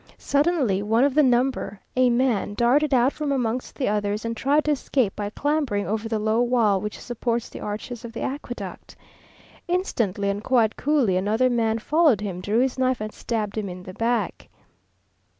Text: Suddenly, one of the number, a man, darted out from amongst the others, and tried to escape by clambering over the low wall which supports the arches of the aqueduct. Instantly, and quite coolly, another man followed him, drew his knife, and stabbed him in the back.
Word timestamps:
Suddenly, 0.17 0.81
one 0.81 1.03
of 1.03 1.13
the 1.13 1.21
number, 1.21 1.79
a 1.95 2.09
man, 2.09 2.55
darted 2.55 2.91
out 2.91 3.13
from 3.13 3.31
amongst 3.31 3.75
the 3.75 3.87
others, 3.87 4.25
and 4.25 4.35
tried 4.35 4.63
to 4.65 4.71
escape 4.71 5.15
by 5.15 5.29
clambering 5.29 5.85
over 5.85 6.09
the 6.09 6.17
low 6.17 6.41
wall 6.41 6.81
which 6.81 6.99
supports 6.99 7.49
the 7.49 7.59
arches 7.59 8.03
of 8.03 8.11
the 8.11 8.21
aqueduct. 8.23 8.95
Instantly, 9.67 10.27
and 10.31 10.43
quite 10.43 10.75
coolly, 10.75 11.17
another 11.17 11.51
man 11.51 11.77
followed 11.77 12.21
him, 12.21 12.41
drew 12.41 12.61
his 12.61 12.79
knife, 12.79 12.99
and 12.99 13.13
stabbed 13.13 13.55
him 13.55 13.69
in 13.69 13.83
the 13.83 13.93
back. 13.93 14.49